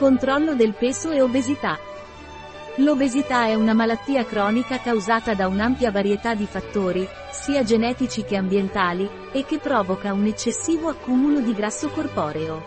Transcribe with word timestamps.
Controllo 0.00 0.54
del 0.54 0.72
peso 0.72 1.10
e 1.10 1.20
obesità. 1.20 1.78
L'obesità 2.76 3.44
è 3.48 3.54
una 3.54 3.74
malattia 3.74 4.24
cronica 4.24 4.78
causata 4.78 5.34
da 5.34 5.46
un'ampia 5.46 5.90
varietà 5.90 6.34
di 6.34 6.46
fattori, 6.46 7.06
sia 7.30 7.62
genetici 7.64 8.24
che 8.24 8.34
ambientali, 8.34 9.06
e 9.30 9.44
che 9.44 9.58
provoca 9.58 10.14
un 10.14 10.24
eccessivo 10.24 10.88
accumulo 10.88 11.40
di 11.40 11.52
grasso 11.52 11.90
corporeo. 11.90 12.62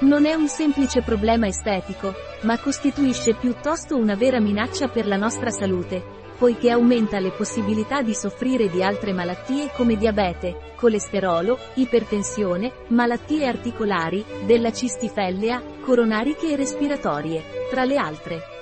Non 0.00 0.26
è 0.26 0.34
un 0.34 0.48
semplice 0.48 1.02
problema 1.02 1.46
estetico, 1.46 2.12
ma 2.42 2.58
costituisce 2.58 3.34
piuttosto 3.34 3.96
una 3.96 4.16
vera 4.16 4.40
minaccia 4.40 4.88
per 4.88 5.06
la 5.06 5.16
nostra 5.16 5.50
salute, 5.50 6.25
poiché 6.38 6.70
aumenta 6.70 7.18
le 7.18 7.30
possibilità 7.30 8.02
di 8.02 8.14
soffrire 8.14 8.68
di 8.68 8.82
altre 8.82 9.12
malattie 9.12 9.70
come 9.74 9.96
diabete, 9.96 10.72
colesterolo, 10.76 11.58
ipertensione, 11.74 12.72
malattie 12.88 13.46
articolari, 13.46 14.24
della 14.44 14.72
cistifellea, 14.72 15.62
coronariche 15.82 16.52
e 16.52 16.56
respiratorie, 16.56 17.42
tra 17.70 17.84
le 17.84 17.96
altre. 17.96 18.55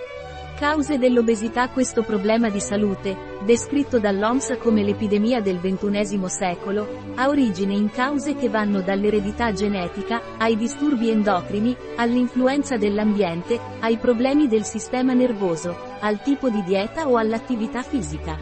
Cause 0.56 0.98
dell'obesità 0.98 1.68
Questo 1.68 2.04
problema 2.04 2.48
di 2.48 2.60
salute, 2.60 3.16
descritto 3.44 3.98
dall'OMS 3.98 4.56
come 4.58 4.84
l'epidemia 4.84 5.40
del 5.40 5.58
XXI 5.58 6.20
secolo, 6.28 6.86
ha 7.16 7.28
origine 7.28 7.74
in 7.74 7.90
cause 7.90 8.36
che 8.36 8.48
vanno 8.48 8.80
dall'eredità 8.80 9.52
genetica, 9.52 10.22
ai 10.38 10.56
disturbi 10.56 11.10
endocrini, 11.10 11.76
all'influenza 11.96 12.76
dell'ambiente, 12.76 13.58
ai 13.80 13.96
problemi 13.96 14.46
del 14.46 14.64
sistema 14.64 15.12
nervoso, 15.12 15.76
al 15.98 16.22
tipo 16.22 16.48
di 16.48 16.62
dieta 16.62 17.08
o 17.08 17.16
all'attività 17.16 17.82
fisica. 17.82 18.38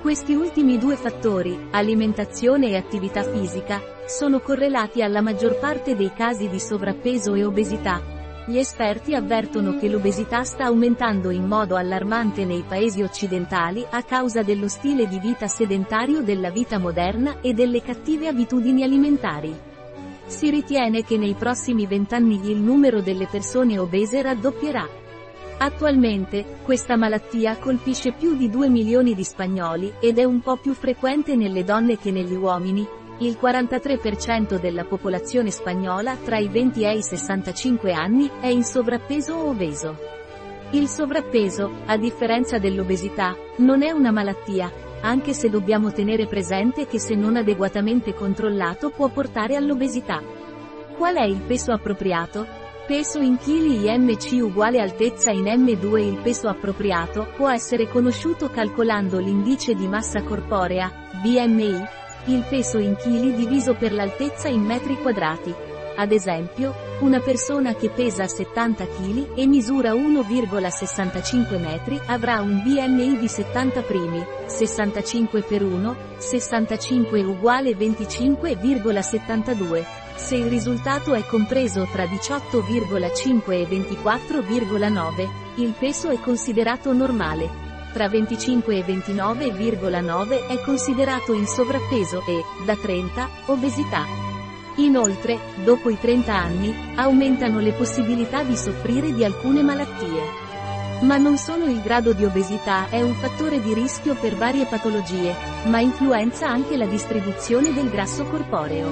Questi 0.00 0.32
ultimi 0.32 0.78
due 0.78 0.96
fattori, 0.96 1.68
alimentazione 1.72 2.70
e 2.70 2.76
attività 2.76 3.22
fisica, 3.22 3.82
sono 4.06 4.40
correlati 4.40 5.02
alla 5.02 5.20
maggior 5.20 5.58
parte 5.58 5.96
dei 5.96 6.12
casi 6.14 6.48
di 6.48 6.58
sovrappeso 6.58 7.34
e 7.34 7.44
obesità, 7.44 8.15
gli 8.48 8.58
esperti 8.58 9.12
avvertono 9.16 9.76
che 9.76 9.88
l'obesità 9.88 10.44
sta 10.44 10.66
aumentando 10.66 11.30
in 11.30 11.46
modo 11.46 11.74
allarmante 11.74 12.44
nei 12.44 12.62
paesi 12.62 13.02
occidentali 13.02 13.84
a 13.90 14.04
causa 14.04 14.42
dello 14.42 14.68
stile 14.68 15.08
di 15.08 15.18
vita 15.18 15.48
sedentario 15.48 16.22
della 16.22 16.50
vita 16.50 16.78
moderna 16.78 17.40
e 17.40 17.52
delle 17.54 17.82
cattive 17.82 18.28
abitudini 18.28 18.84
alimentari. 18.84 19.52
Si 20.26 20.48
ritiene 20.48 21.02
che 21.02 21.18
nei 21.18 21.34
prossimi 21.34 21.86
vent'anni 21.86 22.40
il 22.48 22.58
numero 22.58 23.00
delle 23.00 23.26
persone 23.26 23.78
obese 23.78 24.22
raddoppierà. 24.22 24.88
Attualmente, 25.58 26.58
questa 26.62 26.96
malattia 26.96 27.56
colpisce 27.56 28.12
più 28.12 28.36
di 28.36 28.48
2 28.48 28.68
milioni 28.68 29.16
di 29.16 29.24
spagnoli 29.24 29.94
ed 29.98 30.18
è 30.18 30.24
un 30.24 30.40
po' 30.40 30.56
più 30.56 30.72
frequente 30.72 31.34
nelle 31.34 31.64
donne 31.64 31.98
che 31.98 32.12
negli 32.12 32.34
uomini, 32.34 32.86
il 33.18 33.38
43% 33.40 34.60
della 34.60 34.84
popolazione 34.84 35.50
spagnola 35.50 36.16
tra 36.16 36.36
i 36.36 36.48
20 36.48 36.84
e 36.84 36.96
i 36.96 37.02
65 37.02 37.92
anni 37.92 38.30
è 38.40 38.48
in 38.48 38.62
sovrappeso 38.62 39.32
o 39.32 39.48
obeso. 39.48 39.96
Il 40.72 40.86
sovrappeso, 40.86 41.70
a 41.86 41.96
differenza 41.96 42.58
dell'obesità, 42.58 43.34
non 43.58 43.82
è 43.82 43.90
una 43.90 44.10
malattia, 44.10 44.70
anche 45.00 45.32
se 45.32 45.48
dobbiamo 45.48 45.92
tenere 45.92 46.26
presente 46.26 46.86
che 46.86 46.98
se 46.98 47.14
non 47.14 47.36
adeguatamente 47.36 48.12
controllato 48.12 48.90
può 48.90 49.08
portare 49.08 49.56
all'obesità. 49.56 50.20
Qual 50.96 51.14
è 51.14 51.24
il 51.24 51.40
peso 51.40 51.72
appropriato? 51.72 52.46
Peso 52.86 53.20
in 53.20 53.38
chili 53.38 53.88
IMC 53.88 54.42
uguale 54.42 54.80
altezza 54.80 55.30
in 55.30 55.44
M2 55.44 55.98
Il 55.98 56.18
peso 56.18 56.48
appropriato 56.48 57.28
può 57.34 57.50
essere 57.50 57.88
conosciuto 57.88 58.48
calcolando 58.50 59.18
l'indice 59.18 59.74
di 59.74 59.88
massa 59.88 60.22
corporea, 60.22 60.92
BMI, 61.22 62.04
il 62.26 62.44
peso 62.48 62.78
in 62.78 62.96
chili 62.96 63.34
diviso 63.34 63.74
per 63.74 63.92
l'altezza 63.92 64.48
in 64.48 64.62
metri 64.62 64.96
quadrati. 64.96 65.54
Ad 65.98 66.12
esempio, 66.12 66.74
una 67.00 67.20
persona 67.20 67.74
che 67.74 67.88
pesa 67.88 68.26
70 68.26 68.86
kg 68.86 69.28
e 69.34 69.46
misura 69.46 69.92
1,65 69.92 71.58
metri 71.58 71.98
avrà 72.06 72.40
un 72.40 72.62
BMI 72.62 73.18
di 73.18 73.28
70 73.28 73.80
primi, 73.82 74.22
65 74.46 75.42
per 75.42 75.62
1, 75.62 75.96
65 76.18 77.22
uguale 77.22 77.70
25,72. 77.70 79.84
Se 80.16 80.34
il 80.34 80.46
risultato 80.46 81.14
è 81.14 81.24
compreso 81.26 81.86
tra 81.90 82.04
18,5 82.04 83.52
e 83.52 83.66
24,9, 83.66 85.28
il 85.56 85.74
peso 85.78 86.10
è 86.10 86.20
considerato 86.20 86.92
normale 86.92 87.65
tra 87.96 88.10
25 88.10 88.76
e 88.76 88.84
29,9 88.84 90.48
è 90.48 90.60
considerato 90.60 91.32
in 91.32 91.46
sovrappeso 91.46 92.22
e, 92.26 92.44
da 92.66 92.76
30, 92.76 93.28
obesità. 93.46 94.04
Inoltre, 94.76 95.38
dopo 95.64 95.88
i 95.88 95.98
30 95.98 96.34
anni, 96.34 96.74
aumentano 96.96 97.58
le 97.58 97.72
possibilità 97.72 98.42
di 98.42 98.54
soffrire 98.54 99.14
di 99.14 99.24
alcune 99.24 99.62
malattie. 99.62 100.44
Ma 101.04 101.16
non 101.16 101.38
solo 101.38 101.64
il 101.64 101.80
grado 101.80 102.12
di 102.12 102.26
obesità 102.26 102.90
è 102.90 103.00
un 103.00 103.14
fattore 103.14 103.62
di 103.62 103.72
rischio 103.72 104.14
per 104.14 104.36
varie 104.36 104.66
patologie, 104.66 105.34
ma 105.64 105.80
influenza 105.80 106.46
anche 106.48 106.76
la 106.76 106.86
distribuzione 106.86 107.72
del 107.72 107.88
grasso 107.88 108.24
corporeo. 108.24 108.90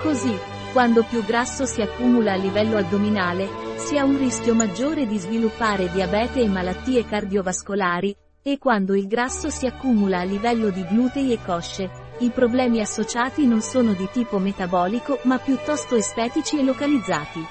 Così, 0.00 0.38
quando 0.72 1.02
più 1.02 1.24
grasso 1.24 1.66
si 1.66 1.82
accumula 1.82 2.34
a 2.34 2.36
livello 2.36 2.76
addominale, 2.76 3.71
si 3.84 3.98
ha 3.98 4.04
un 4.04 4.16
rischio 4.16 4.54
maggiore 4.54 5.06
di 5.06 5.18
sviluppare 5.18 5.90
diabete 5.90 6.40
e 6.40 6.48
malattie 6.48 7.04
cardiovascolari, 7.04 8.16
e 8.40 8.58
quando 8.58 8.94
il 8.94 9.08
grasso 9.08 9.50
si 9.50 9.66
accumula 9.66 10.20
a 10.20 10.24
livello 10.24 10.70
di 10.70 10.84
glutei 10.86 11.32
e 11.32 11.38
cosce, 11.44 11.90
i 12.18 12.30
problemi 12.30 12.80
associati 12.80 13.44
non 13.44 13.60
sono 13.60 13.92
di 13.94 14.08
tipo 14.12 14.38
metabolico 14.38 15.18
ma 15.24 15.38
piuttosto 15.38 15.96
estetici 15.96 16.60
e 16.60 16.62
localizzati. 16.62 17.44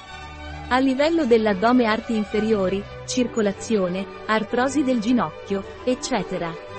A 0.70 0.80
livello 0.80 1.26
dell'addome 1.26 1.86
arti 1.86 2.16
inferiori, 2.16 2.82
circolazione, 3.06 4.06
artrosi 4.26 4.84
del 4.84 5.02
ginocchio, 5.02 5.64
eccetera. 5.84 6.71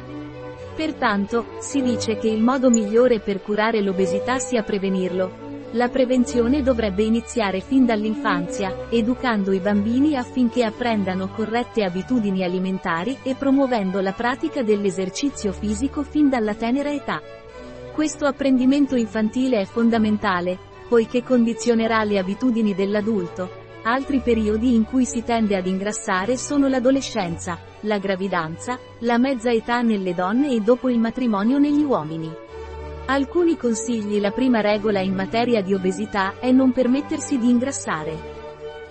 Pertanto, 0.75 1.47
si 1.59 1.81
dice 1.81 2.17
che 2.17 2.29
il 2.29 2.43
modo 2.43 2.69
migliore 2.69 3.19
per 3.19 3.41
curare 3.41 3.81
l'obesità 3.81 4.37
sia 4.37 4.61
prevenirlo, 4.61 5.50
la 5.73 5.87
prevenzione 5.87 6.61
dovrebbe 6.61 7.03
iniziare 7.03 7.61
fin 7.61 7.85
dall'infanzia, 7.85 8.87
educando 8.89 9.53
i 9.53 9.59
bambini 9.59 10.17
affinché 10.17 10.65
apprendano 10.65 11.29
corrette 11.29 11.83
abitudini 11.83 12.43
alimentari 12.43 13.17
e 13.23 13.35
promuovendo 13.35 14.01
la 14.01 14.11
pratica 14.11 14.63
dell'esercizio 14.63 15.53
fisico 15.53 16.03
fin 16.03 16.27
dalla 16.27 16.55
tenera 16.55 16.91
età. 16.91 17.21
Questo 17.93 18.25
apprendimento 18.25 18.95
infantile 18.95 19.61
è 19.61 19.65
fondamentale, 19.65 20.57
poiché 20.89 21.23
condizionerà 21.23 22.03
le 22.03 22.17
abitudini 22.17 22.75
dell'adulto. 22.75 23.59
Altri 23.83 24.19
periodi 24.19 24.75
in 24.75 24.83
cui 24.83 25.05
si 25.05 25.23
tende 25.23 25.55
ad 25.55 25.67
ingrassare 25.67 26.35
sono 26.35 26.67
l'adolescenza, 26.67 27.57
la 27.81 27.97
gravidanza, 27.97 28.77
la 28.99 29.17
mezza 29.17 29.51
età 29.51 29.81
nelle 29.81 30.13
donne 30.13 30.51
e 30.51 30.59
dopo 30.59 30.89
il 30.89 30.99
matrimonio 30.99 31.57
negli 31.57 31.81
uomini. 31.81 32.40
Alcuni 33.11 33.57
consigli 33.57 34.21
La 34.21 34.31
prima 34.31 34.61
regola 34.61 35.01
in 35.01 35.13
materia 35.13 35.61
di 35.61 35.73
obesità 35.73 36.39
è 36.39 36.49
non 36.51 36.71
permettersi 36.71 37.37
di 37.37 37.49
ingrassare. 37.49 38.17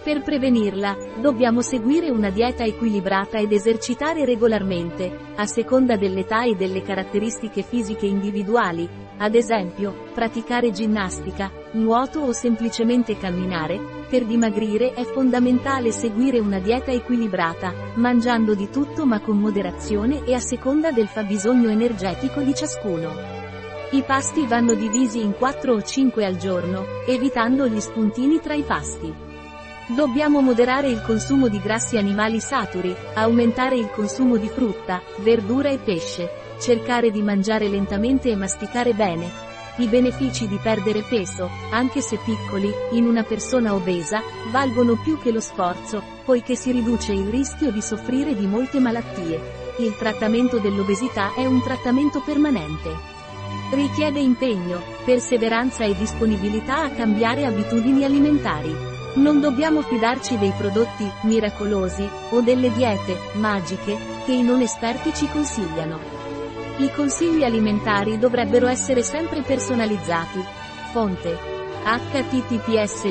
Per 0.04 0.20
prevenirla, 0.20 0.94
dobbiamo 1.22 1.62
seguire 1.62 2.10
una 2.10 2.28
dieta 2.28 2.62
equilibrata 2.62 3.38
ed 3.38 3.50
esercitare 3.50 4.26
regolarmente, 4.26 5.10
a 5.36 5.46
seconda 5.46 5.96
dell'età 5.96 6.44
e 6.44 6.54
delle 6.54 6.82
caratteristiche 6.82 7.62
fisiche 7.62 8.04
individuali, 8.04 8.86
ad 9.16 9.34
esempio, 9.34 10.08
praticare 10.12 10.70
ginnastica, 10.70 11.50
nuoto 11.72 12.20
o 12.20 12.32
semplicemente 12.32 13.16
camminare, 13.16 14.04
per 14.10 14.26
dimagrire 14.26 14.92
è 14.92 15.04
fondamentale 15.04 15.92
seguire 15.92 16.38
una 16.38 16.58
dieta 16.58 16.90
equilibrata, 16.90 17.72
mangiando 17.94 18.54
di 18.54 18.68
tutto 18.68 19.06
ma 19.06 19.18
con 19.20 19.38
moderazione 19.38 20.26
e 20.26 20.34
a 20.34 20.40
seconda 20.40 20.90
del 20.90 21.08
fabbisogno 21.08 21.70
energetico 21.70 22.42
di 22.42 22.54
ciascuno. 22.54 23.39
I 23.92 24.02
pasti 24.02 24.46
vanno 24.46 24.74
divisi 24.74 25.20
in 25.20 25.34
4 25.34 25.74
o 25.74 25.82
5 25.82 26.24
al 26.24 26.36
giorno, 26.36 26.84
evitando 27.08 27.66
gli 27.66 27.80
spuntini 27.80 28.38
tra 28.40 28.54
i 28.54 28.62
pasti. 28.62 29.12
Dobbiamo 29.88 30.40
moderare 30.40 30.88
il 30.88 31.02
consumo 31.02 31.48
di 31.48 31.60
grassi 31.60 31.96
animali 31.96 32.38
saturi, 32.38 32.94
aumentare 33.14 33.76
il 33.76 33.90
consumo 33.90 34.36
di 34.36 34.46
frutta, 34.46 35.02
verdura 35.22 35.70
e 35.70 35.78
pesce, 35.78 36.30
cercare 36.60 37.10
di 37.10 37.20
mangiare 37.20 37.66
lentamente 37.66 38.30
e 38.30 38.36
masticare 38.36 38.92
bene. 38.92 39.28
I 39.78 39.86
benefici 39.88 40.46
di 40.46 40.58
perdere 40.62 41.02
peso, 41.02 41.50
anche 41.72 42.00
se 42.00 42.16
piccoli, 42.24 42.72
in 42.92 43.06
una 43.06 43.24
persona 43.24 43.74
obesa, 43.74 44.22
valgono 44.52 45.00
più 45.02 45.18
che 45.18 45.32
lo 45.32 45.40
sforzo, 45.40 46.00
poiché 46.24 46.54
si 46.54 46.70
riduce 46.70 47.12
il 47.12 47.26
rischio 47.26 47.72
di 47.72 47.82
soffrire 47.82 48.36
di 48.36 48.46
molte 48.46 48.78
malattie. 48.78 49.40
Il 49.78 49.96
trattamento 49.96 50.60
dell'obesità 50.60 51.34
è 51.34 51.44
un 51.44 51.60
trattamento 51.60 52.20
permanente. 52.20 53.18
Richiede 53.70 54.18
impegno, 54.18 54.82
perseveranza 55.04 55.84
e 55.84 55.94
disponibilità 55.94 56.82
a 56.82 56.90
cambiare 56.90 57.44
abitudini 57.44 58.04
alimentari. 58.04 58.74
Non 59.14 59.40
dobbiamo 59.40 59.82
fidarci 59.82 60.36
dei 60.38 60.52
prodotti 60.56 61.08
miracolosi 61.22 62.08
o 62.30 62.40
delle 62.40 62.72
diete 62.72 63.16
magiche 63.34 63.96
che 64.24 64.32
i 64.32 64.42
non 64.42 64.60
esperti 64.60 65.14
ci 65.14 65.28
consigliano. 65.28 66.00
I 66.78 66.90
consigli 66.92 67.44
alimentari 67.44 68.18
dovrebbero 68.18 68.66
essere 68.66 69.02
sempre 69.02 69.42
personalizzati. 69.42 70.42
Fonte 70.90 71.59
https 71.82 73.04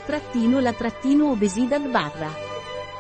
trattino 0.05 0.61
la 0.61 0.73
trattino 0.73 1.31
obesidad 1.31 1.81
barra. 1.91 2.29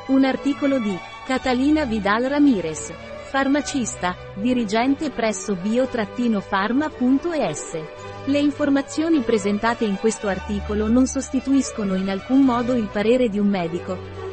Un 0.08 0.24
articolo 0.24 0.78
di 0.78 0.98
Catalina 1.24 1.84
Vidal 1.84 2.24
Ramirez 2.24 2.92
Farmacista, 3.32 4.14
dirigente 4.34 5.10
presso 5.10 5.54
bio-pharma.es. 5.54 7.82
Le 8.26 8.38
informazioni 8.38 9.20
presentate 9.20 9.86
in 9.86 9.96
questo 9.96 10.28
articolo 10.28 10.86
non 10.86 11.06
sostituiscono 11.06 11.94
in 11.94 12.10
alcun 12.10 12.42
modo 12.42 12.74
il 12.74 12.90
parere 12.92 13.30
di 13.30 13.38
un 13.38 13.48
medico. 13.48 14.21